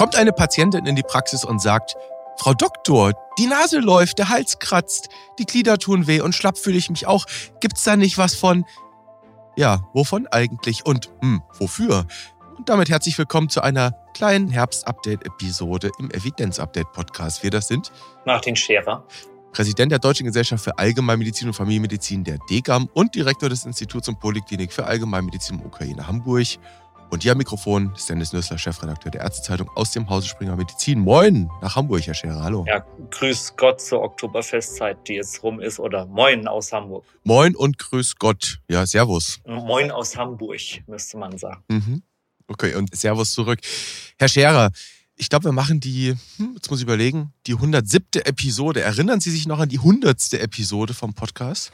[0.00, 1.94] Kommt eine Patientin in die Praxis und sagt,
[2.38, 6.78] Frau Doktor, die Nase läuft, der Hals kratzt, die Glieder tun weh und schlapp fühle
[6.78, 7.26] ich mich auch.
[7.60, 8.64] Gibt's da nicht was von?
[9.56, 12.06] Ja, wovon eigentlich und hm, wofür?
[12.56, 17.42] Und damit herzlich willkommen zu einer kleinen Herbst-Update-Episode im Evidenz-Update-Podcast.
[17.42, 17.92] Wir das sind
[18.24, 19.04] Martin Scherer,
[19.52, 24.18] Präsident der Deutschen Gesellschaft für Allgemeinmedizin und Familienmedizin der DGAM und Direktor des Instituts und
[24.18, 26.46] Poliklinik für Allgemeinmedizin im Ukraine Hamburg.
[27.10, 31.00] Und hier am Mikrofon ist Dennis Nüssler, Chefredakteur der Ärztezeitung aus dem Hause Springer Medizin.
[31.00, 32.40] Moin nach Hamburg, Herr Scherer.
[32.40, 32.64] Hallo.
[32.68, 35.80] Ja, grüß Gott zur Oktoberfestzeit, die jetzt rum ist.
[35.80, 37.04] Oder Moin aus Hamburg.
[37.24, 38.60] Moin und grüß Gott.
[38.70, 39.40] Ja, Servus.
[39.44, 41.64] Moin aus Hamburg, müsste man sagen.
[41.68, 42.02] Mhm.
[42.46, 43.58] Okay, und Servus zurück.
[44.16, 44.70] Herr Scherer,
[45.16, 48.22] ich glaube, wir machen die, hm, jetzt muss ich überlegen, die 107.
[48.24, 48.82] Episode.
[48.82, 50.34] Erinnern Sie sich noch an die 100.
[50.34, 51.72] Episode vom Podcast?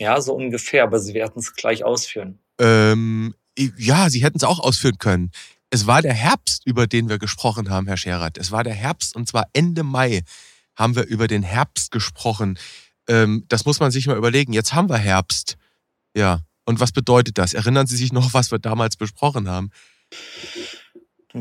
[0.00, 2.40] Ja, so ungefähr, aber Sie werden es gleich ausführen.
[2.58, 5.30] Ähm, ja, Sie hätten es auch ausführen können.
[5.70, 8.38] Es war der Herbst, über den wir gesprochen haben, Herr Scherat.
[8.38, 10.22] Es war der Herbst und zwar Ende Mai
[10.76, 12.58] haben wir über den Herbst gesprochen.
[13.08, 14.52] Ähm, das muss man sich mal überlegen.
[14.52, 15.56] Jetzt haben wir Herbst.
[16.14, 16.40] Ja.
[16.64, 17.54] Und was bedeutet das?
[17.54, 19.70] Erinnern Sie sich noch, was wir damals besprochen haben?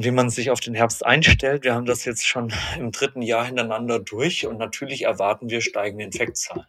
[0.03, 1.63] wie man sich auf den Herbst einstellt.
[1.63, 6.03] Wir haben das jetzt schon im dritten Jahr hintereinander durch und natürlich erwarten wir steigende
[6.03, 6.65] Infektzahlen.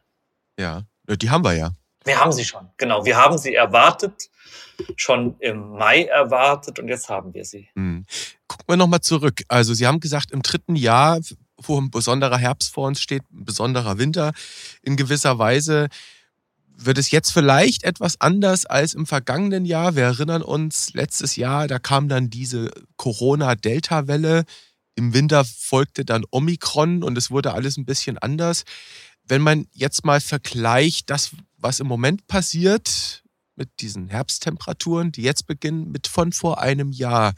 [0.58, 1.72] Ja, die haben wir ja.
[2.06, 3.04] Wir haben sie schon, genau.
[3.04, 4.30] Wir haben sie erwartet,
[4.96, 7.68] schon im Mai erwartet und jetzt haben wir sie.
[7.74, 8.06] Hm.
[8.46, 9.42] Gucken wir nochmal zurück.
[9.48, 11.18] Also Sie haben gesagt, im dritten Jahr,
[11.58, 14.32] wo ein besonderer Herbst vor uns steht, ein besonderer Winter
[14.82, 15.88] in gewisser Weise,
[16.76, 19.96] wird es jetzt vielleicht etwas anders als im vergangenen Jahr.
[19.96, 24.44] Wir erinnern uns, letztes Jahr, da kam dann diese Corona-Delta-Welle.
[24.94, 28.64] Im Winter folgte dann Omikron und es wurde alles ein bisschen anders.
[29.24, 31.32] Wenn man jetzt mal vergleicht, das,
[31.66, 33.24] was im Moment passiert
[33.56, 37.34] mit diesen Herbsttemperaturen, die jetzt beginnen, mit von vor einem Jahr.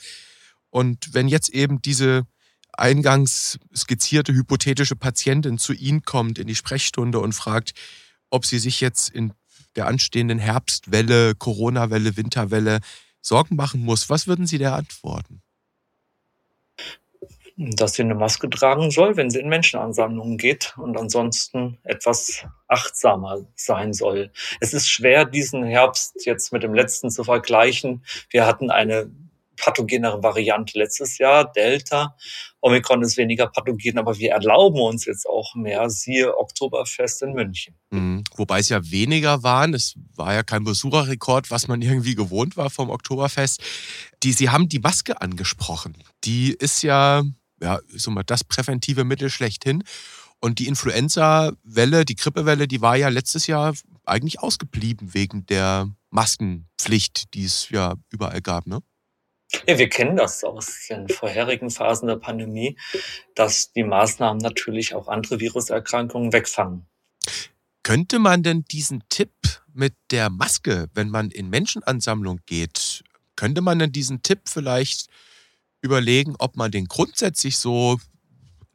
[0.69, 2.27] Und wenn jetzt eben diese
[2.75, 7.73] eingangs skizzierte hypothetische Patientin zu Ihnen kommt in die Sprechstunde und fragt,
[8.29, 9.33] ob sie sich jetzt in
[9.77, 12.81] der anstehenden Herbstwelle, Corona-Welle, Winterwelle
[13.23, 15.41] Sorgen machen muss, was würden Sie da antworten?
[17.59, 23.47] Dass sie eine Maske tragen soll, wenn sie in Menschenansammlungen geht und ansonsten etwas achtsamer
[23.57, 24.31] sein soll.
[24.61, 28.05] Es ist schwer, diesen Herbst jetzt mit dem letzten zu vergleichen.
[28.31, 29.11] Wir hatten eine
[29.57, 32.15] pathogenere Variante letztes Jahr, Delta.
[32.61, 37.75] Omikron ist weniger pathogen, aber wir erlauben uns jetzt auch mehr, siehe Oktoberfest in München.
[37.91, 38.23] Mhm.
[38.37, 42.71] Wobei es ja weniger waren, es war ja kein Besucherrekord, was man irgendwie gewohnt war
[42.71, 43.61] vom Oktoberfest.
[44.23, 45.97] Die, Sie haben die Maske angesprochen.
[46.23, 47.23] Die ist ja
[47.61, 49.85] ja, so mal das präventive Mittel schlechthin.
[50.41, 53.75] Und die Influenza-Welle, die Grippewelle, die war ja letztes Jahr
[54.05, 58.81] eigentlich ausgeblieben wegen der Maskenpflicht, die es ja überall gab, ne?
[59.67, 62.77] Ja, wir kennen das aus den vorherigen Phasen der Pandemie,
[63.35, 66.87] dass die Maßnahmen natürlich auch andere Viruserkrankungen wegfangen.
[67.83, 69.33] Könnte man denn diesen Tipp
[69.73, 73.03] mit der Maske, wenn man in Menschenansammlung geht,
[73.37, 75.09] könnte man denn diesen Tipp vielleicht
[75.81, 77.99] überlegen, ob man den grundsätzlich so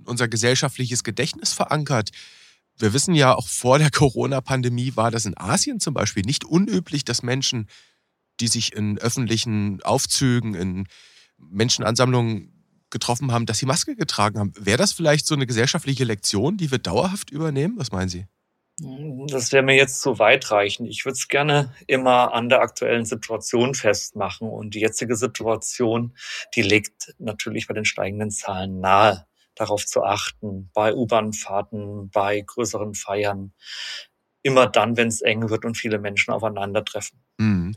[0.05, 2.11] unser gesellschaftliches Gedächtnis verankert.
[2.77, 7.03] Wir wissen ja, auch vor der Corona-Pandemie war das in Asien zum Beispiel nicht unüblich,
[7.05, 7.67] dass Menschen,
[8.39, 10.87] die sich in öffentlichen Aufzügen, in
[11.37, 12.49] Menschenansammlungen
[12.89, 14.53] getroffen haben, dass sie Maske getragen haben.
[14.57, 17.77] Wäre das vielleicht so eine gesellschaftliche Lektion, die wir dauerhaft übernehmen?
[17.77, 18.27] Was meinen Sie?
[18.79, 20.89] Das wäre mir jetzt zu weitreichend.
[20.89, 24.49] Ich würde es gerne immer an der aktuellen Situation festmachen.
[24.49, 26.15] Und die jetzige Situation,
[26.55, 32.95] die legt natürlich bei den steigenden Zahlen nahe, darauf zu achten, bei U-Bahn-Fahrten, bei größeren
[32.95, 33.53] Feiern,
[34.41, 37.19] immer dann, wenn es eng wird und viele Menschen aufeinandertreffen.
[37.37, 37.75] Mhm.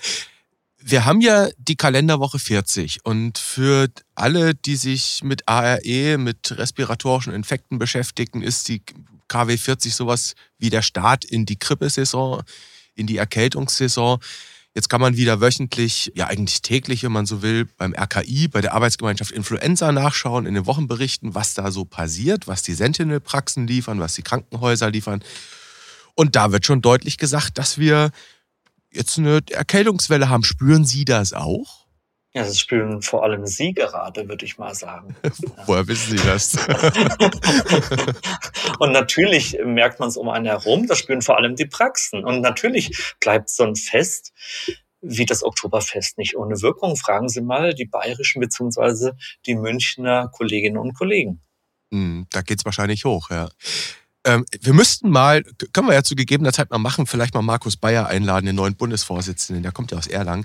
[0.78, 7.32] Wir haben ja die Kalenderwoche 40 und für alle, die sich mit ARE, mit respiratorischen
[7.32, 8.82] Infekten beschäftigen, ist die
[9.28, 12.42] KW 40 sowas wie der Start in die Grippesaison,
[12.94, 14.18] in die Erkältungssaison.
[14.74, 18.60] Jetzt kann man wieder wöchentlich, ja eigentlich täglich, wenn man so will, beim RKI, bei
[18.60, 24.00] der Arbeitsgemeinschaft Influenza nachschauen, in den Wochenberichten, was da so passiert, was die Sentinel-Praxen liefern,
[24.00, 25.24] was die Krankenhäuser liefern.
[26.14, 28.10] Und da wird schon deutlich gesagt, dass wir
[28.92, 30.44] jetzt eine Erkältungswelle haben.
[30.44, 31.85] Spüren Sie das auch?
[32.36, 35.16] Ja, das spüren vor allem Sie gerade, würde ich mal sagen.
[35.64, 36.54] Woher wissen Sie das?
[38.78, 42.26] und natürlich merkt man es um einen herum, das spüren vor allem die Praxen.
[42.26, 44.34] Und natürlich bleibt so ein Fest
[45.00, 46.96] wie das Oktoberfest nicht ohne Wirkung.
[46.96, 49.12] Fragen Sie mal die bayerischen bzw.
[49.46, 51.40] die Münchner Kolleginnen und Kollegen.
[51.90, 53.48] Hm, da geht's wahrscheinlich hoch, ja.
[54.26, 57.76] Ähm, wir müssten mal, können wir ja zu gegebener Zeit mal machen, vielleicht mal Markus
[57.76, 60.44] Bayer einladen, den neuen Bundesvorsitzenden, der kommt ja aus Erlangen.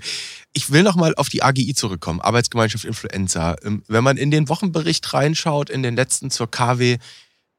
[0.52, 3.56] Ich will noch mal auf die AGI zurückkommen, Arbeitsgemeinschaft Influenza.
[3.64, 6.98] Ähm, wenn man in den Wochenbericht reinschaut, in den letzten zur KW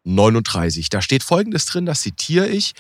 [0.06, 2.72] 39, da steht Folgendes drin, das zitiere ich.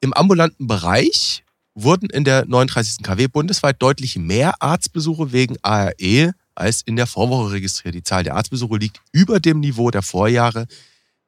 [0.00, 3.04] Im ambulanten Bereich wurden in der 39.
[3.04, 7.94] KW bundesweit deutlich mehr Arztbesuche wegen ARE als in der Vorwoche registriert.
[7.94, 10.66] Die Zahl der Arztbesuche liegt über dem Niveau der Vorjahre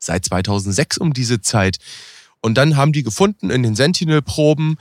[0.00, 1.78] seit 2006 um diese Zeit.
[2.40, 4.76] Und dann haben die gefunden in den Sentinel-Proben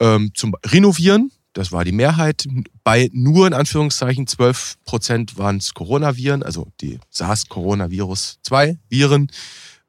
[0.00, 2.46] ähm, zum Renovieren, das war die Mehrheit,
[2.84, 9.32] bei nur in Anführungszeichen 12 Prozent waren es Coronaviren, also die SARS-Coronavirus-2-Viren,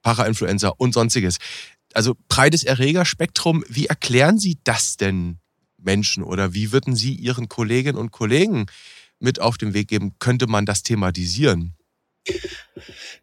[0.02, 1.38] Parainfluenza und sonstiges.
[1.94, 3.64] Also breites Erregerspektrum.
[3.68, 5.38] Wie erklären Sie das denn
[5.78, 8.66] Menschen oder wie würden Sie Ihren Kolleginnen und Kollegen
[9.20, 10.16] mit auf den Weg geben?
[10.18, 11.76] Könnte man das thematisieren?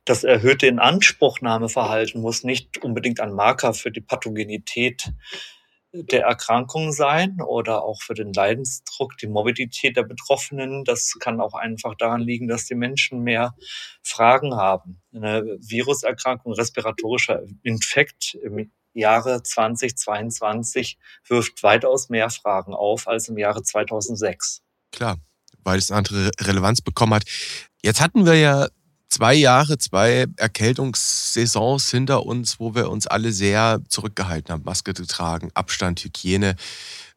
[0.08, 5.12] Das erhöhte Inanspruchnahmeverhalten muss nicht unbedingt ein Marker für die Pathogenität
[5.92, 10.84] der Erkrankung sein oder auch für den Leidensdruck, die Morbidität der Betroffenen.
[10.84, 13.54] Das kann auch einfach daran liegen, dass die Menschen mehr
[14.02, 15.02] Fragen haben.
[15.14, 20.96] Eine Viruserkrankung, respiratorischer Infekt im Jahre 2022
[21.26, 24.62] wirft weitaus mehr Fragen auf als im Jahre 2006.
[24.90, 25.18] Klar,
[25.64, 27.24] weil es eine andere Relevanz bekommen hat.
[27.82, 28.68] Jetzt hatten wir ja
[29.08, 35.50] zwei Jahre, zwei Erkältungssaisons hinter uns, wo wir uns alle sehr zurückgehalten haben, Maske getragen,
[35.54, 36.56] Abstand, Hygiene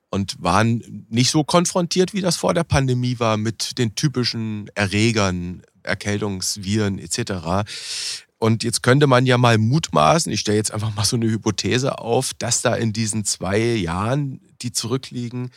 [0.10, 5.64] und waren nicht so konfrontiert, wie das vor der Pandemie war, mit den typischen Erregern,
[5.84, 7.68] Erkältungsviren etc.
[8.38, 12.00] Und jetzt könnte man ja mal mutmaßen, ich stelle jetzt einfach mal so eine Hypothese
[12.00, 15.52] auf, dass da in diesen zwei Jahren, die zurückliegen,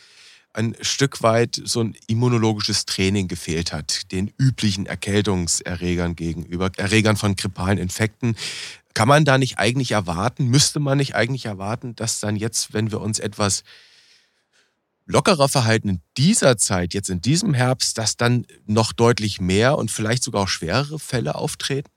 [0.55, 7.35] ein Stück weit so ein immunologisches Training gefehlt hat, den üblichen Erkältungserregern gegenüber, Erregern von
[7.35, 8.37] grippalen Infekten.
[8.93, 12.91] Kann man da nicht eigentlich erwarten, müsste man nicht eigentlich erwarten, dass dann jetzt, wenn
[12.91, 13.63] wir uns etwas
[15.05, 19.91] lockerer verhalten in dieser Zeit, jetzt in diesem Herbst, dass dann noch deutlich mehr und
[19.91, 21.91] vielleicht sogar auch schwerere Fälle auftreten?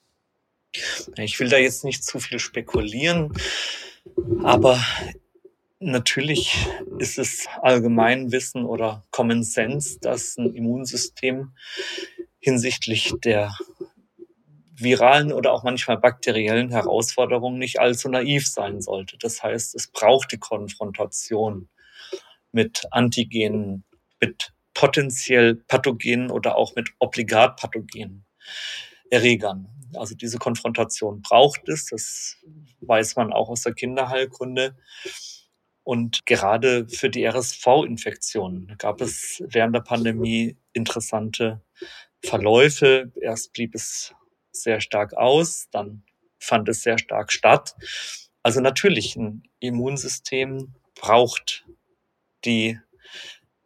[1.17, 3.33] Ich will da jetzt nicht zu viel spekulieren,
[4.43, 4.85] aber
[5.81, 6.57] Natürlich
[6.99, 11.53] ist es Allgemeinwissen oder Common Sense, dass ein Immunsystem
[12.41, 13.53] hinsichtlich der
[14.75, 19.19] viralen oder auch manchmal bakteriellen Herausforderungen nicht allzu naiv sein sollte.
[19.19, 21.69] Das heißt, es braucht die Konfrontation
[22.51, 23.85] mit Antigenen,
[24.21, 28.25] mit potenziell pathogenen oder auch mit obligat pathogenen
[29.11, 29.69] Erregern.
[29.95, 32.37] Also diese Konfrontation braucht es, das
[32.81, 34.77] weiß man auch aus der Kinderheilkunde.
[35.89, 41.63] Und gerade für die RSV-Infektionen gab es während der Pandemie interessante
[42.23, 43.11] Verläufe.
[43.23, 44.13] Erst blieb es
[44.53, 46.03] sehr stark aus, dann
[46.39, 47.75] fand es sehr stark statt.
[48.43, 51.65] Also natürlich, ein Immunsystem braucht
[52.45, 52.79] die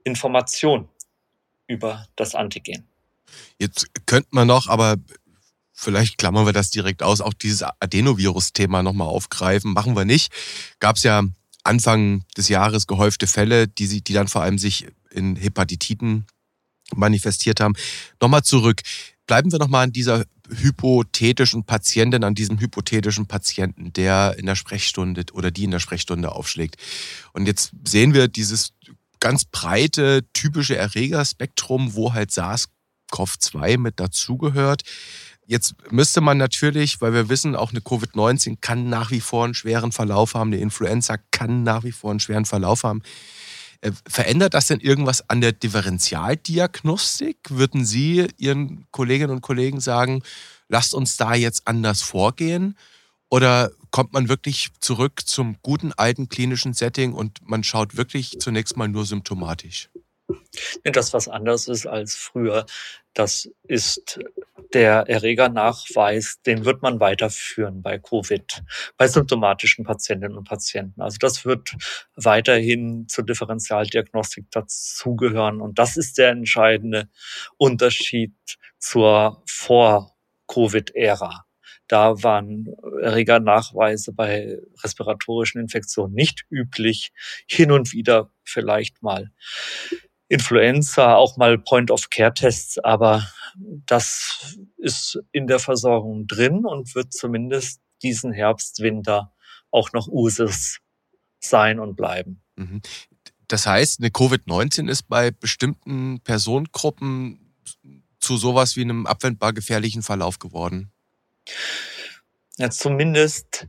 [0.04, 0.88] Information
[1.66, 2.86] über das Antigen.
[3.58, 4.94] Jetzt könnte man noch, aber
[5.72, 9.72] vielleicht klammern wir das direkt aus, auch dieses Adenovirus-Thema nochmal aufgreifen.
[9.72, 10.32] Machen wir nicht.
[10.78, 11.24] Gab es ja
[11.64, 16.26] Anfang des Jahres gehäufte Fälle, die, sie, die dann vor allem sich in Hepatitiden
[16.94, 17.74] manifestiert haben.
[18.20, 18.82] Nochmal zurück.
[19.26, 25.24] Bleiben wir nochmal an dieser hypothetischen Patientin, an diesem hypothetischen Patienten, der in der Sprechstunde
[25.32, 26.76] oder die in der Sprechstunde aufschlägt.
[27.32, 28.72] Und jetzt sehen wir dieses
[29.20, 34.82] ganz breite, typische Erregerspektrum, wo halt SARS-CoV-2 mit dazugehört.
[35.46, 39.55] Jetzt müsste man natürlich, weil wir wissen, auch eine Covid-19 kann nach wie vor einen
[39.55, 43.03] schweren Verlauf haben, eine Influenza kann nach wie vor einen schweren Verlauf haben.
[43.81, 47.39] Äh, verändert das denn irgendwas an der Differentialdiagnostik?
[47.51, 50.22] Würden Sie Ihren Kolleginnen und Kollegen sagen,
[50.69, 52.77] lasst uns da jetzt anders vorgehen?
[53.29, 58.77] Oder kommt man wirklich zurück zum guten alten klinischen Setting und man schaut wirklich zunächst
[58.77, 59.91] mal nur symptomatisch?
[60.84, 62.67] Das, was anders ist als früher,
[63.14, 64.19] das ist
[64.72, 68.62] der Erregernachweis, den wird man weiterführen bei Covid,
[68.96, 71.02] bei symptomatischen Patientinnen und Patienten.
[71.02, 71.74] Also das wird
[72.17, 75.60] weiterhin zur Differentialdiagnostik dazugehören.
[75.60, 77.10] Und das ist der entscheidende
[77.58, 78.34] Unterschied
[78.79, 81.44] zur Vor-Covid-Ära.
[81.88, 82.69] Da waren
[83.02, 87.12] Erregernachweise bei respiratorischen Infektionen nicht üblich,
[87.46, 89.31] hin und wieder vielleicht mal
[90.32, 93.29] Influenza, auch mal Point-of-Care-Tests, aber
[93.86, 99.34] das ist in der Versorgung drin und wird zumindest diesen Herbst, Winter
[99.70, 100.79] auch noch Usus
[101.39, 102.41] sein und bleiben.
[102.56, 102.81] Mhm.
[103.46, 107.55] Das heißt, eine Covid-19 ist bei bestimmten Personengruppen
[108.19, 110.91] zu sowas wie einem abwendbar gefährlichen Verlauf geworden?
[112.56, 113.67] Ja, zumindest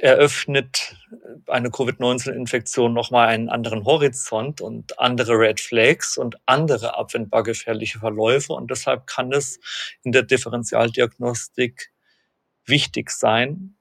[0.00, 0.96] eröffnet
[1.46, 8.52] eine Covid-19-Infektion nochmal einen anderen Horizont und andere Red Flags und andere abwendbar gefährliche Verläufe.
[8.52, 9.60] Und deshalb kann es
[10.02, 11.92] in der Differentialdiagnostik
[12.66, 13.76] wichtig sein,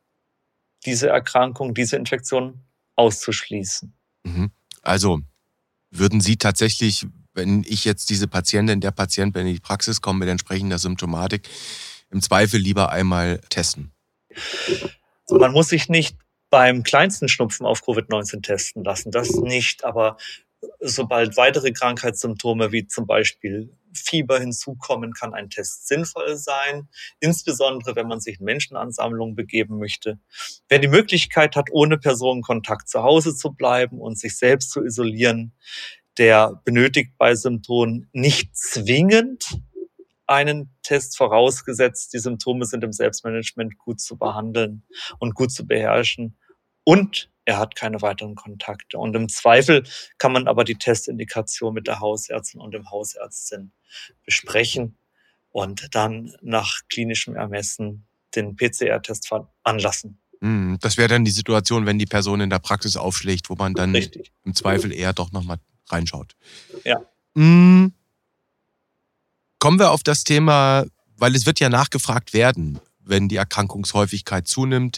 [0.85, 2.61] diese Erkrankung, diese Infektion
[2.95, 3.93] auszuschließen.
[4.23, 4.51] Mhm.
[4.81, 5.21] Also
[5.91, 10.19] würden Sie tatsächlich, wenn ich jetzt diese Patientin, der Patient, wenn in die Praxis komme
[10.19, 11.47] mit entsprechender Symptomatik,
[12.09, 13.91] im Zweifel lieber einmal testen?
[15.39, 16.17] Man muss sich nicht
[16.49, 20.17] beim kleinsten Schnupfen auf Covid-19 testen lassen, das nicht, aber
[20.79, 26.87] sobald weitere Krankheitssymptome wie zum Beispiel Fieber hinzukommen, kann ein Test sinnvoll sein,
[27.19, 30.19] insbesondere wenn man sich in Menschenansammlungen begeben möchte.
[30.69, 35.53] Wer die Möglichkeit hat, ohne Personenkontakt zu Hause zu bleiben und sich selbst zu isolieren,
[36.17, 39.45] der benötigt bei Symptomen nicht zwingend
[40.27, 44.83] einen Test vorausgesetzt, die Symptome sind im Selbstmanagement gut zu behandeln
[45.19, 46.37] und gut zu beherrschen.
[46.83, 48.97] Und er hat keine weiteren Kontakte.
[48.97, 49.83] Und im Zweifel
[50.17, 53.73] kann man aber die Testindikation mit der Hausärztin und dem Hausärztin
[54.25, 54.97] besprechen
[55.51, 60.19] und dann nach klinischem Ermessen den PCR-Test veranlassen.
[60.41, 63.73] Hm, das wäre dann die Situation, wenn die Person in der Praxis aufschlägt, wo man
[63.73, 64.31] dann Richtig.
[64.43, 65.57] im Zweifel eher doch nochmal
[65.89, 66.35] reinschaut.
[66.83, 67.01] Ja.
[67.35, 67.93] Hm.
[69.63, 70.83] Kommen wir auf das Thema,
[71.15, 74.97] weil es wird ja nachgefragt werden, wenn die Erkrankungshäufigkeit zunimmt,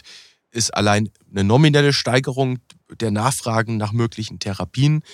[0.50, 2.58] ist allein eine nominelle Steigerung
[2.90, 5.04] der Nachfragen nach möglichen Therapien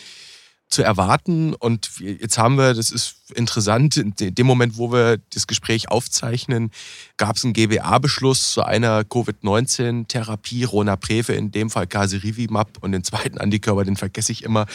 [0.73, 1.55] zu erwarten.
[1.55, 6.71] Und jetzt haben wir, das ist interessant, in dem Moment, wo wir das Gespräch aufzeichnen,
[7.19, 13.39] gab es einen GBA-Beschluss zu einer Covid-19-Therapie, Ronapreve, in dem Fall Casirivimab und den zweiten
[13.39, 14.67] Antikörper, den vergesse ich immer.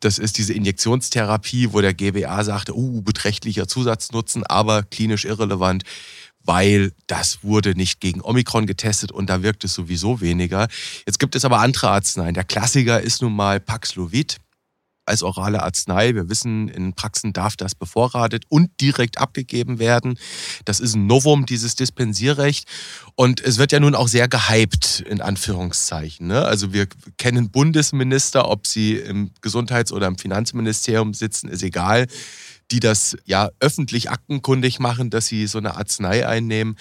[0.00, 5.84] Das ist diese Injektionstherapie, wo der GBA sagte, uh, beträchtlicher Zusatznutzen, aber klinisch irrelevant
[6.46, 10.68] weil das wurde nicht gegen Omikron getestet und da wirkt es sowieso weniger.
[11.06, 12.34] Jetzt gibt es aber andere Arzneien.
[12.34, 14.36] Der Klassiker ist nun mal Paxlovid
[15.06, 16.14] als orale Arznei.
[16.14, 20.18] Wir wissen, in Praxen darf das bevorratet und direkt abgegeben werden.
[20.64, 22.68] Das ist ein Novum, dieses Dispensierrecht.
[23.14, 26.26] Und es wird ja nun auch sehr gehypt, in Anführungszeichen.
[26.26, 26.44] Ne?
[26.44, 26.86] Also wir
[27.18, 32.06] kennen Bundesminister, ob sie im Gesundheits- oder im Finanzministerium sitzen, ist egal,
[32.70, 36.76] die das ja öffentlich aktenkundig machen, dass sie so eine Arznei einnehmen.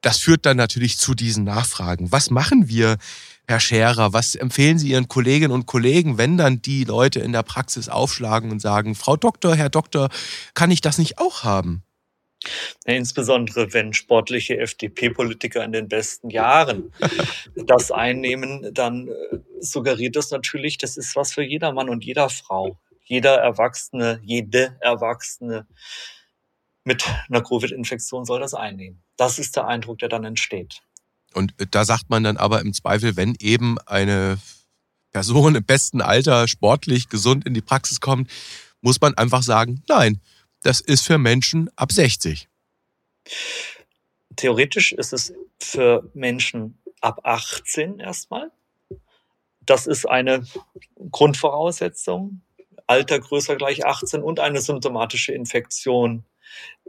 [0.00, 2.10] Das führt dann natürlich zu diesen Nachfragen.
[2.10, 2.96] Was machen wir
[3.50, 7.42] Herr Scherer, was empfehlen Sie Ihren Kolleginnen und Kollegen, wenn dann die Leute in der
[7.42, 10.08] Praxis aufschlagen und sagen, Frau Doktor, Herr Doktor,
[10.54, 11.82] kann ich das nicht auch haben?
[12.84, 16.92] Insbesondere wenn sportliche FDP-Politiker in den besten Jahren
[17.56, 22.28] das einnehmen, dann äh, suggeriert das natürlich, das ist was für jeder Mann und jeder
[22.28, 22.78] Frau.
[23.02, 25.66] Jeder Erwachsene, jede Erwachsene
[26.84, 29.02] mit einer Covid-Infektion soll das einnehmen.
[29.16, 30.82] Das ist der Eindruck, der dann entsteht.
[31.34, 34.38] Und da sagt man dann aber im Zweifel, wenn eben eine
[35.12, 38.30] Person im besten Alter sportlich gesund in die Praxis kommt,
[38.80, 40.20] muss man einfach sagen, nein,
[40.62, 42.48] das ist für Menschen ab 60.
[44.36, 48.50] Theoretisch ist es für Menschen ab 18 erstmal.
[49.60, 50.46] Das ist eine
[51.10, 52.42] Grundvoraussetzung.
[52.86, 56.24] Alter größer gleich 18 und eine symptomatische Infektion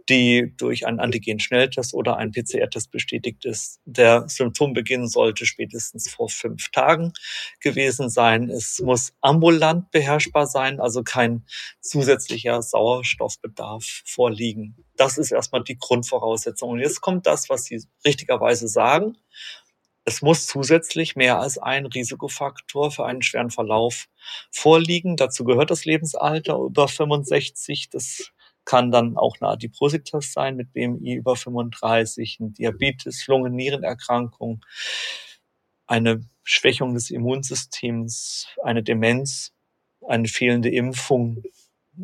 [0.10, 3.80] die durch einen Antigen-Schnelltest oder einen PCR-Test bestätigt ist.
[3.86, 7.14] Der Symptombeginn sollte spätestens vor fünf Tagen
[7.60, 8.50] gewesen sein.
[8.50, 11.46] Es muss ambulant beherrschbar sein, also kein
[11.82, 14.76] zusätzlicher Sauerstoffbedarf vorliegen.
[14.96, 16.72] Das ist erstmal die Grundvoraussetzung.
[16.72, 19.18] Und jetzt kommt das, was Sie richtigerweise sagen.
[20.04, 24.08] Es muss zusätzlich mehr als ein Risikofaktor für einen schweren Verlauf
[24.52, 25.16] vorliegen.
[25.16, 27.90] Dazu gehört das Lebensalter über 65.
[27.92, 28.32] Das
[28.66, 34.64] kann dann auch eine Adipositas sein mit BMI über 35, ein Diabetes, Lungen, Nierenerkrankung,
[35.88, 39.54] eine Schwächung des Immunsystems, eine Demenz,
[40.08, 41.44] eine fehlende Impfung,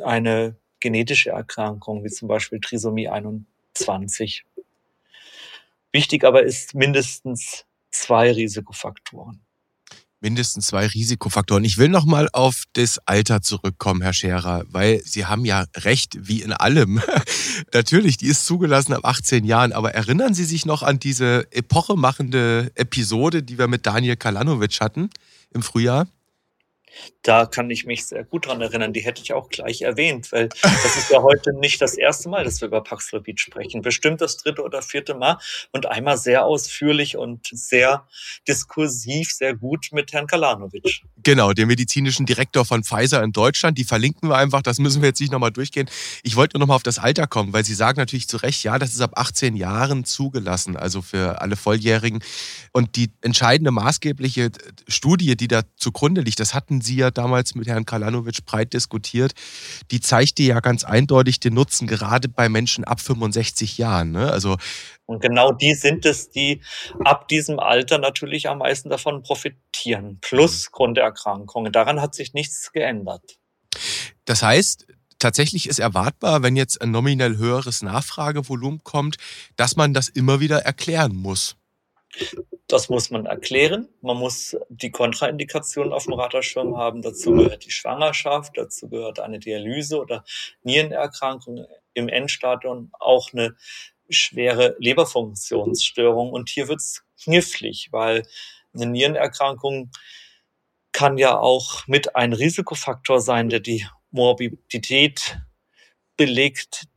[0.02, 4.46] eine genetische Erkrankung, wie zum Beispiel Trisomie 21.
[5.92, 9.47] Wichtig aber ist mindestens zwei Risikofaktoren
[10.20, 11.64] mindestens zwei Risikofaktoren.
[11.64, 16.18] Ich will noch mal auf das Alter zurückkommen, Herr Scherer, weil Sie haben ja recht,
[16.28, 17.02] wie in allem.
[17.74, 22.72] Natürlich, die ist zugelassen ab 18 Jahren, aber erinnern Sie sich noch an diese epochemachende
[22.76, 25.10] Episode, die wir mit Daniel Kalanovic hatten
[25.54, 26.08] im Frühjahr?
[27.22, 28.94] Da kann ich mich sehr gut dran erinnern.
[28.94, 32.44] Die hätte ich auch gleich erwähnt, weil das ist ja heute nicht das erste Mal,
[32.44, 33.82] dass wir über Paxlovid sprechen.
[33.82, 35.38] Bestimmt das dritte oder vierte Mal
[35.72, 38.08] und einmal sehr ausführlich und sehr
[38.48, 41.02] diskursiv, sehr gut mit Herrn Kalanovic.
[41.24, 43.78] Genau, dem medizinischen Direktor von Pfizer in Deutschland.
[43.78, 44.62] Die verlinken wir einfach.
[44.62, 45.90] Das müssen wir jetzt nicht nochmal durchgehen.
[46.24, 48.80] Ich wollte nur nochmal auf das Alter kommen, weil Sie sagen natürlich zu Recht, ja,
[48.80, 52.24] das ist ab 18 Jahren zugelassen, also für alle Volljährigen.
[52.72, 54.52] Und die entscheidende maßgebliche
[54.88, 59.34] Studie, die da zugrunde liegt, das hatten Sie ja damals mit Herrn Kalanovic breit diskutiert,
[59.92, 64.12] die zeigte ja ganz eindeutig den Nutzen, gerade bei Menschen ab 65 Jahren.
[64.12, 64.32] Ne?
[64.32, 64.58] Also
[65.06, 66.62] und genau die sind es, die
[67.06, 71.72] ab diesem Alter natürlich am meisten davon profitieren, plus Grunderkrankungen.
[71.72, 73.38] Daran hat sich nichts geändert.
[74.26, 74.86] Das heißt,
[75.20, 79.16] tatsächlich ist erwartbar, wenn jetzt ein nominell höheres Nachfragevolumen kommt,
[79.56, 81.56] dass man das immer wieder erklären muss.
[82.68, 83.88] Das muss man erklären.
[84.02, 87.02] Man muss die Kontraindikationen auf dem Radarschirm haben.
[87.02, 90.26] Dazu gehört die Schwangerschaft, dazu gehört eine Dialyse oder
[90.64, 93.56] Nierenerkrankung im Endstadium, auch eine
[94.10, 96.32] schwere Leberfunktionsstörung.
[96.32, 98.28] Und hier wird's knifflig, weil
[98.74, 99.92] eine Nierenerkrankung
[100.92, 105.38] kann ja auch mit ein Risikofaktor sein, der die Morbidität
[106.18, 106.88] belegt,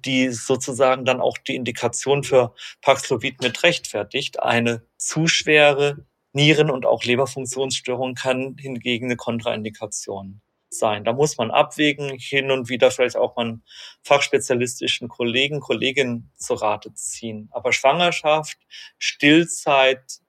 [0.00, 4.40] die sozusagen dann auch die Indikation für Paxlovid mit rechtfertigt.
[4.40, 11.04] Eine zu schwere Nieren- und auch Leberfunktionsstörung kann hingegen eine Kontraindikation sein.
[11.04, 13.64] Da muss man abwägen, hin und wieder vielleicht auch mal einen
[14.02, 17.48] fachspezialistischen Kollegen, Kolleginnen zu Rate ziehen.
[17.52, 18.58] Aber Schwangerschaft,
[18.98, 20.20] Stillzeit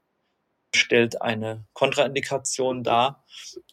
[0.76, 3.24] stellt eine Kontraindikation dar.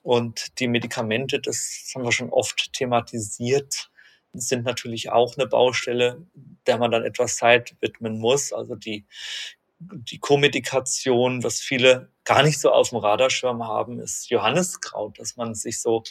[0.02, 3.89] Und die Medikamente, das haben wir schon oft thematisiert,
[4.32, 6.26] sind natürlich auch eine Baustelle,
[6.66, 8.52] der man dann etwas Zeit widmen muss.
[8.52, 9.06] Also die,
[9.78, 15.54] die Co-Medikation, was viele gar nicht so auf dem Radarschirm haben, ist Johanniskraut, dass man
[15.54, 16.04] sich so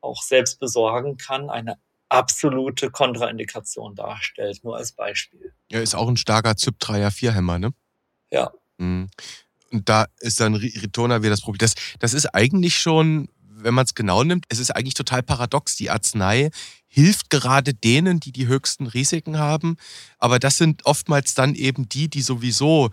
[0.00, 1.50] auch selbst besorgen kann.
[1.50, 1.78] Eine
[2.08, 5.52] absolute Kontraindikation darstellt, nur als Beispiel.
[5.70, 7.74] Ja, ist auch ein starker ZYP3A4-Hämmer, ne?
[8.30, 8.52] Ja.
[8.78, 9.10] Mhm.
[9.72, 11.58] Und da ist dann Ritonavir das Problem.
[11.58, 13.28] Das, das ist eigentlich schon,
[13.64, 15.76] wenn man es genau nimmt, es ist eigentlich total paradox.
[15.76, 16.50] Die Arznei
[16.86, 19.76] hilft gerade denen, die die höchsten Risiken haben.
[20.18, 22.90] Aber das sind oftmals dann eben die, die sowieso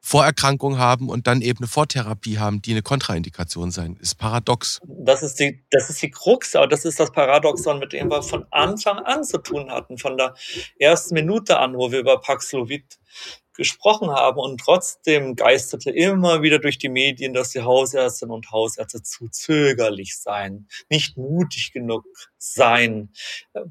[0.00, 3.96] Vorerkrankungen haben und dann eben eine Vortherapie haben, die eine Kontraindikation sein.
[4.00, 4.80] Ist paradox.
[4.86, 8.22] Das ist die, das ist die Krux, aber das ist das Paradoxon, mit dem wir
[8.22, 10.34] von Anfang an zu tun hatten, von der
[10.78, 12.98] ersten Minute an, wo wir über Paxlovid
[13.56, 14.38] gesprochen haben.
[14.38, 20.16] Und trotzdem geisterte immer wieder durch die Medien, dass die Hausärztinnen und Hausärzte zu zögerlich
[20.18, 22.04] seien, nicht mutig genug
[22.38, 23.12] seien.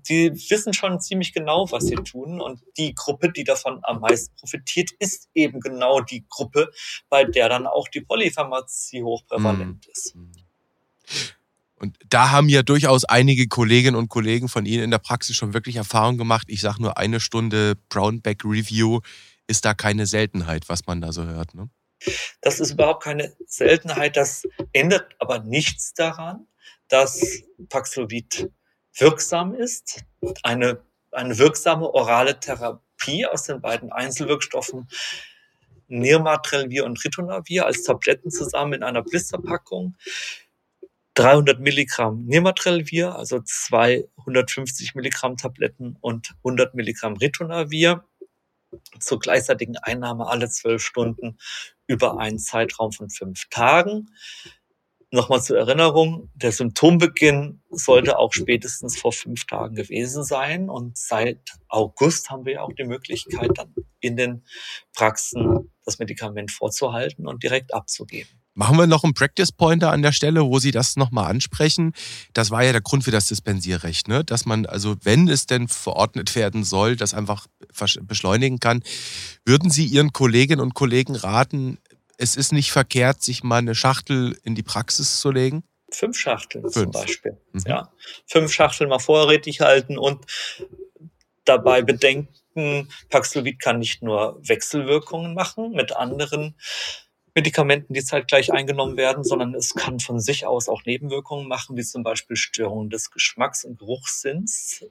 [0.09, 2.41] Die wissen schon ziemlich genau, was sie tun.
[2.41, 6.71] Und die Gruppe, die davon am meisten profitiert, ist eben genau die Gruppe,
[7.09, 9.91] bei der dann auch die Polypharmazie hochprävalent mhm.
[9.91, 10.15] ist.
[11.77, 15.53] Und da haben ja durchaus einige Kolleginnen und Kollegen von Ihnen in der Praxis schon
[15.53, 16.47] wirklich Erfahrung gemacht.
[16.49, 19.01] Ich sage nur eine Stunde Brownback Review
[19.47, 21.53] ist da keine Seltenheit, was man da so hört.
[21.53, 21.69] Ne?
[22.41, 24.17] Das ist überhaupt keine Seltenheit.
[24.17, 26.47] Das ändert aber nichts daran,
[26.88, 28.51] dass Paxlovid
[28.97, 30.03] wirksam ist.
[30.43, 34.88] Eine, eine wirksame orale Therapie aus den beiden Einzelwirkstoffen
[35.88, 39.95] Nirmatrelvir und Ritonavir als Tabletten zusammen in einer Blisterpackung.
[41.13, 48.03] 300 Milligramm Nirmatrelvir, also 250 Milligramm Tabletten und 100 Milligramm Ritonavir
[48.99, 51.38] zur gleichzeitigen Einnahme alle zwölf Stunden
[51.88, 54.09] über einen Zeitraum von fünf Tagen.
[55.11, 60.69] Nochmal zur Erinnerung, der Symptombeginn sollte auch spätestens vor fünf Tagen gewesen sein.
[60.69, 64.43] Und seit August haben wir auch die Möglichkeit, dann in den
[64.93, 68.44] Praxen das Medikament vorzuhalten und direkt abzugeben.
[68.57, 71.93] Machen wir noch einen Practice Pointer an der Stelle, wo Sie das nochmal ansprechen.
[72.33, 74.23] Das war ja der Grund für das Dispensierrecht, ne?
[74.23, 77.47] dass man also, wenn es denn verordnet werden soll, das einfach
[78.03, 78.81] beschleunigen kann.
[79.43, 81.79] Würden Sie Ihren Kolleginnen und Kollegen raten,
[82.17, 85.63] es ist nicht verkehrt, sich mal eine Schachtel in die Praxis zu legen?
[85.91, 86.73] Fünf Schachteln Fünf.
[86.73, 87.37] zum Beispiel.
[87.51, 87.63] Mhm.
[87.67, 87.91] Ja.
[88.25, 90.25] Fünf Schachteln mal vorrätig halten und
[91.43, 96.55] dabei bedenken, Paxlovid kann nicht nur Wechselwirkungen machen mit anderen
[97.35, 101.83] Medikamenten, die zeitgleich eingenommen werden, sondern es kann von sich aus auch Nebenwirkungen machen, wie
[101.83, 104.85] zum Beispiel Störungen des Geschmacks- und Geruchssinns.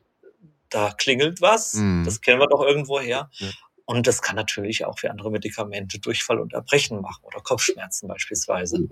[0.69, 2.05] Da klingelt was, mm.
[2.05, 3.31] das kennen wir doch irgendwo her.
[3.35, 3.49] Ja.
[3.87, 8.89] Und das kann natürlich auch für andere Medikamente Durchfall und Erbrechen machen oder Kopfschmerzen beispielsweise.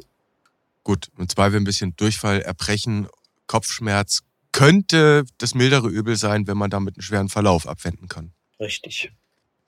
[0.82, 3.08] Gut, und zwar wir ein bisschen Durchfall, Erbrechen,
[3.46, 8.32] Kopfschmerz könnte das mildere Übel sein, wenn man damit einen schweren Verlauf abwenden kann.
[8.60, 9.12] Richtig.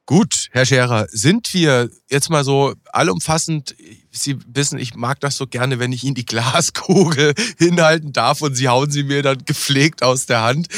[0.07, 3.75] Gut, Herr Scherer, sind wir jetzt mal so allumfassend,
[4.11, 8.55] Sie wissen, ich mag das so gerne, wenn ich Ihnen die Glaskugel hinhalten darf und
[8.55, 10.69] Sie hauen sie mir dann gepflegt aus der Hand.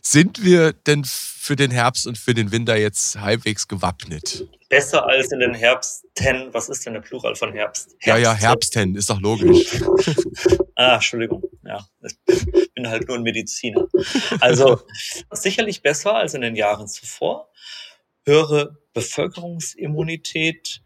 [0.00, 4.46] Sind wir denn für den Herbst und für den Winter jetzt halbwegs gewappnet?
[4.68, 6.54] Besser als in den Herbsten.
[6.54, 7.88] Was ist denn der Plural von Herbst?
[7.98, 8.08] Herbsten.
[8.08, 9.80] Ja, ja, Herbsten, ist doch logisch.
[10.76, 11.42] ah, Entschuldigung.
[11.64, 12.16] Ja, ich
[12.74, 13.88] bin halt nur ein Mediziner.
[14.38, 14.80] Also
[15.32, 17.50] sicherlich besser als in den Jahren zuvor
[18.26, 20.82] höhere Bevölkerungsimmunität,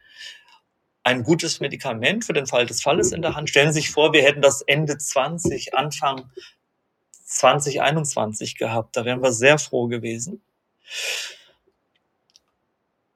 [1.02, 3.48] ein gutes Medikament für den Fall des Falles in der Hand.
[3.48, 6.30] Stellen Sie sich vor, wir hätten das Ende 20, Anfang
[7.24, 8.96] 2021 gehabt.
[8.96, 10.42] Da wären wir sehr froh gewesen.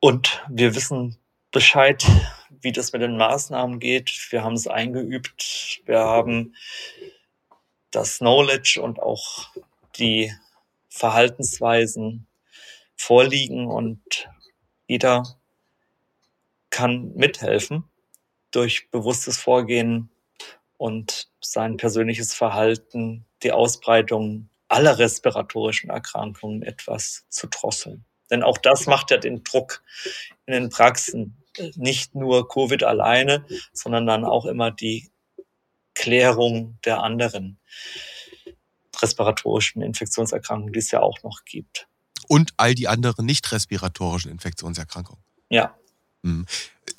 [0.00, 1.18] Und wir wissen
[1.50, 2.04] Bescheid,
[2.60, 4.10] wie das mit den Maßnahmen geht.
[4.30, 5.82] Wir haben es eingeübt.
[5.84, 6.54] Wir haben
[7.90, 9.50] das Knowledge und auch
[9.96, 10.32] die
[10.88, 12.26] Verhaltensweisen
[12.96, 14.28] vorliegen und
[14.86, 15.24] jeder
[16.70, 17.84] kann mithelfen
[18.50, 20.10] durch bewusstes Vorgehen
[20.76, 28.04] und sein persönliches Verhalten, die Ausbreitung aller respiratorischen Erkrankungen etwas zu drosseln.
[28.30, 29.82] Denn auch das macht ja den Druck
[30.46, 31.36] in den Praxen.
[31.76, 35.10] Nicht nur Covid alleine, sondern dann auch immer die
[35.94, 37.58] Klärung der anderen
[39.00, 41.88] respiratorischen Infektionserkrankungen, die es ja auch noch gibt
[42.28, 45.22] und all die anderen nicht respiratorischen Infektionserkrankungen.
[45.50, 45.74] Ja.
[46.24, 46.46] Hm.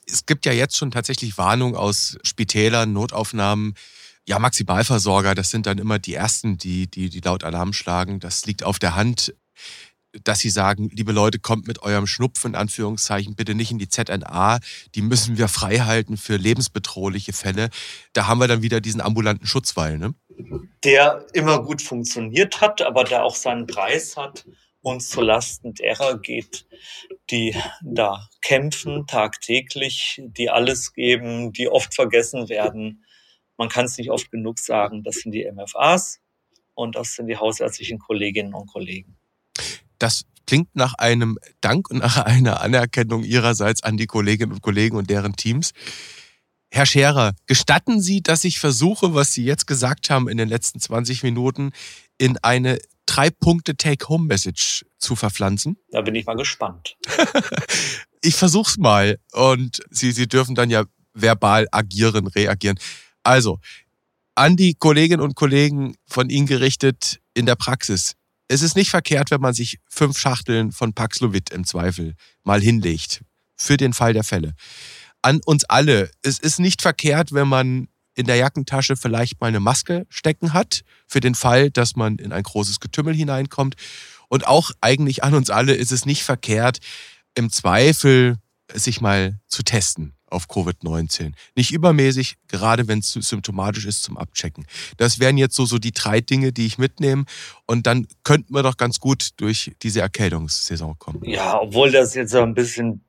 [0.08, 3.74] Es gibt ja jetzt schon tatsächlich Warnungen aus Spitälern, Notaufnahmen.
[4.28, 8.20] Ja, Maximalversorger, das sind dann immer die Ersten, die, die, die laut Alarm schlagen.
[8.20, 9.36] Das liegt auf der Hand,
[10.24, 13.90] dass sie sagen, liebe Leute, kommt mit eurem Schnupfen, in Anführungszeichen, bitte nicht in die
[13.90, 14.60] ZNA.
[14.96, 17.70] Die müssen wir frei halten für lebensbedrohliche Fälle.
[18.14, 20.14] Da haben wir dann wieder diesen ambulanten Schutzwall, ne?
[20.84, 24.46] Der immer gut funktioniert hat, aber der auch seinen Preis hat
[24.86, 26.68] uns zu Lasten derer geht,
[27.32, 33.04] die da kämpfen tagtäglich, die alles geben, die oft vergessen werden.
[33.58, 36.20] Man kann es nicht oft genug sagen, das sind die MFAs
[36.76, 39.18] und das sind die hausärztlichen Kolleginnen und Kollegen.
[39.98, 44.98] Das klingt nach einem Dank und nach einer Anerkennung Ihrerseits an die Kolleginnen und Kollegen
[44.98, 45.72] und deren Teams.
[46.70, 50.80] Herr Scherer, gestatten Sie, dass ich versuche, was Sie jetzt gesagt haben in den letzten
[50.80, 51.72] 20 Minuten,
[52.20, 55.78] in eine drei Punkte Take-Home-Message zu verpflanzen?
[55.92, 56.98] Da bin ich mal gespannt.
[58.22, 62.78] ich versuch's mal und Sie, Sie dürfen dann ja verbal agieren, reagieren.
[63.24, 63.60] Also,
[64.36, 68.14] an die Kolleginnen und Kollegen von Ihnen gerichtet in der Praxis.
[68.48, 73.22] Es ist nicht verkehrt, wenn man sich fünf Schachteln von Paxlovid im Zweifel mal hinlegt.
[73.58, 74.54] Für den Fall der Fälle.
[75.22, 76.12] An uns alle.
[76.22, 80.82] Es ist nicht verkehrt, wenn man in der Jackentasche vielleicht mal eine Maske stecken hat,
[81.08, 83.76] für den Fall, dass man in ein großes Getümmel hineinkommt.
[84.28, 86.80] Und auch eigentlich an uns alle ist es nicht verkehrt,
[87.36, 88.38] im Zweifel
[88.74, 91.34] sich mal zu testen auf Covid-19.
[91.56, 94.66] Nicht übermäßig, gerade wenn es symptomatisch ist, zum Abchecken.
[94.98, 97.26] Das wären jetzt so, so die drei Dinge, die ich mitnehme.
[97.68, 101.24] Und dann könnten wir doch ganz gut durch diese Erkältungssaison kommen.
[101.24, 103.05] Ja, obwohl das jetzt so ein bisschen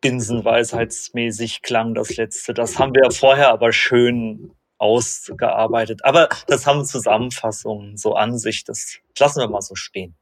[0.00, 2.54] binsenweisheitsmäßig klang das letzte.
[2.54, 6.04] Das haben wir vorher aber schön ausgearbeitet.
[6.04, 8.64] Aber das haben Zusammenfassungen, so an sich.
[8.64, 10.16] Das lassen wir mal so stehen.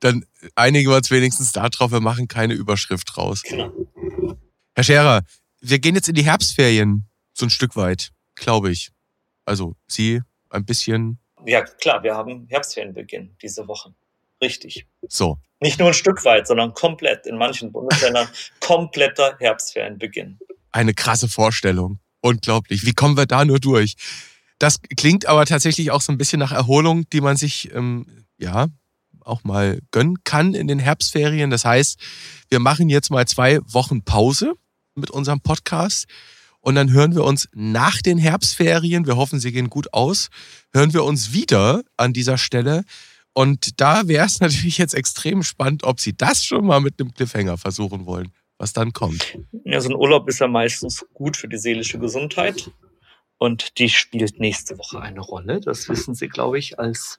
[0.00, 3.42] Dann einigen wir uns wenigstens darauf, wir machen keine Überschrift raus.
[3.42, 3.72] Genau.
[4.74, 5.22] Herr Scherer,
[5.60, 8.90] wir gehen jetzt in die Herbstferien, so ein Stück weit, glaube ich.
[9.46, 11.18] Also Sie ein bisschen.
[11.46, 13.94] Ja, klar, wir haben Herbstferienbeginn diese Woche.
[14.44, 14.86] Richtig.
[15.08, 15.38] So.
[15.60, 17.26] Nicht nur ein Stück weit, sondern komplett.
[17.26, 18.28] In manchen Bundesländern
[18.60, 20.38] kompletter Herbstferienbeginn.
[20.70, 21.98] Eine krasse Vorstellung.
[22.20, 22.84] Unglaublich.
[22.84, 23.94] Wie kommen wir da nur durch?
[24.58, 28.66] Das klingt aber tatsächlich auch so ein bisschen nach Erholung, die man sich ähm, ja
[29.20, 31.50] auch mal gönnen kann in den Herbstferien.
[31.50, 31.98] Das heißt,
[32.50, 34.52] wir machen jetzt mal zwei Wochen Pause
[34.94, 36.04] mit unserem Podcast
[36.60, 40.28] und dann hören wir uns nach den Herbstferien, wir hoffen, sie gehen gut aus,
[40.74, 42.84] hören wir uns wieder an dieser Stelle
[43.34, 47.12] und da wäre es natürlich jetzt extrem spannend, ob Sie das schon mal mit einem
[47.12, 49.38] Cliffhanger versuchen wollen, was dann kommt.
[49.64, 52.70] Ja, so ein Urlaub ist ja meistens gut für die seelische Gesundheit.
[53.36, 55.60] Und die spielt nächste Woche eine Rolle.
[55.60, 57.18] Das wissen Sie, glaube ich, als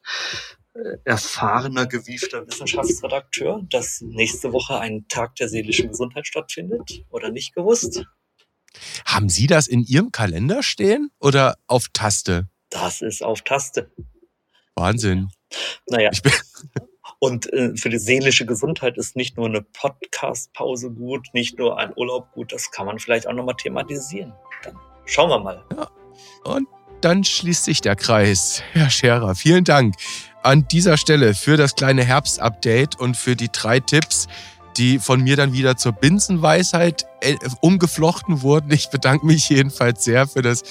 [0.73, 7.03] äh, erfahrener, gewiefter Wissenschaftsredakteur, dass nächste Woche ein Tag der seelischen Gesundheit stattfindet.
[7.09, 8.05] Oder nicht gewusst?
[9.05, 12.47] Haben Sie das in Ihrem Kalender stehen oder auf Taste?
[12.69, 13.91] Das ist auf Taste.
[14.75, 15.29] Wahnsinn.
[15.89, 16.11] Naja.
[17.19, 21.93] Und äh, für die seelische Gesundheit ist nicht nur eine Podcast-Pause gut, nicht nur ein
[21.95, 24.33] Urlaub gut, das kann man vielleicht auch nochmal thematisieren.
[24.63, 25.63] Dann schauen wir mal.
[25.75, 25.89] Ja.
[26.43, 26.67] Und
[27.01, 28.63] dann schließt sich der Kreis.
[28.73, 29.95] Herr Scherer, vielen Dank
[30.43, 34.27] an dieser Stelle für das kleine Herbst-Update und für die drei Tipps,
[34.77, 38.71] die von mir dann wieder zur Binsenweisheit äh, umgeflochten wurden.
[38.71, 40.63] Ich bedanke mich jedenfalls sehr für das,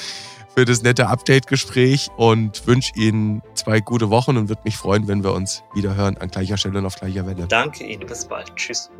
[0.54, 5.24] für das nette Update-Gespräch und wünsche Ihnen zwei gute Wochen und würde mich freuen, wenn
[5.24, 7.46] wir uns wieder hören an gleicher Stelle und auf gleicher Welle.
[7.48, 8.54] Danke Ihnen, bis bald.
[8.56, 8.90] Tschüss.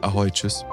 [0.00, 0.64] Ahoi, tschüss.